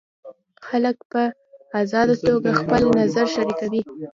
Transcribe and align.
خلک 0.67 0.97
په 1.11 1.21
ازاده 1.81 2.15
توګه 2.27 2.49
خپل 2.61 2.81
نظر 2.99 3.25
شریکوي. 3.35 3.81